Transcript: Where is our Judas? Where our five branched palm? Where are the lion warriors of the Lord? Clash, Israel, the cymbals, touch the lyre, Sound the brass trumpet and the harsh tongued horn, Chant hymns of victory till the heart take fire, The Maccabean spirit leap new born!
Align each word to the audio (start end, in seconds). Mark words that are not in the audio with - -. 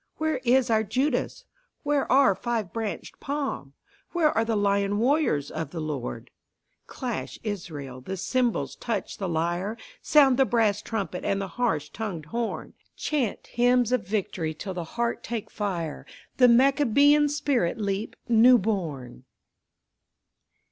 Where 0.17 0.39
is 0.43 0.71
our 0.71 0.81
Judas? 0.81 1.45
Where 1.83 2.11
our 2.11 2.33
five 2.33 2.73
branched 2.73 3.19
palm? 3.19 3.73
Where 4.13 4.31
are 4.35 4.43
the 4.43 4.55
lion 4.55 4.97
warriors 4.97 5.51
of 5.51 5.69
the 5.69 5.79
Lord? 5.79 6.31
Clash, 6.87 7.37
Israel, 7.43 8.01
the 8.01 8.17
cymbals, 8.17 8.75
touch 8.75 9.19
the 9.19 9.29
lyre, 9.29 9.77
Sound 10.01 10.37
the 10.37 10.45
brass 10.45 10.81
trumpet 10.81 11.23
and 11.23 11.39
the 11.39 11.49
harsh 11.49 11.89
tongued 11.91 12.25
horn, 12.25 12.73
Chant 12.95 13.45
hymns 13.45 13.91
of 13.91 14.07
victory 14.07 14.55
till 14.55 14.73
the 14.73 14.85
heart 14.97 15.23
take 15.23 15.51
fire, 15.51 16.07
The 16.37 16.47
Maccabean 16.47 17.29
spirit 17.29 17.77
leap 17.77 18.15
new 18.27 18.57
born! 18.57 19.25